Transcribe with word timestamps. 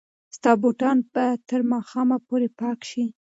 ستا 0.35 0.51
بوټان 0.61 0.97
به 1.13 1.25
تر 1.49 1.61
ماښامه 1.71 2.17
پورې 2.27 2.47
پاک 2.59 2.79
شي. 2.89 3.05